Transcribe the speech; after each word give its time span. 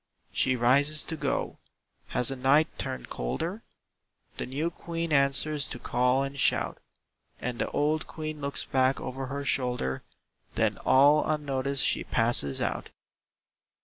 She 0.31 0.55
rises 0.55 1.03
to 1.03 1.15
go. 1.15 1.59
Has 2.07 2.29
the 2.29 2.35
night 2.35 2.75
turned 2.79 3.07
colder? 3.11 3.61
The 4.37 4.47
new 4.47 4.71
Queen 4.71 5.13
answers 5.13 5.67
to 5.67 5.77
call 5.77 6.23
and 6.23 6.39
shout; 6.39 6.79
And 7.39 7.59
the 7.59 7.69
old 7.69 8.07
Queen 8.07 8.41
looks 8.41 8.65
back 8.65 8.99
over 8.99 9.27
her 9.27 9.45
shoulder, 9.45 10.01
Then 10.55 10.79
all 10.85 11.23
unnoticed 11.23 11.85
she 11.85 12.03
passes 12.03 12.61
out. 12.61 12.89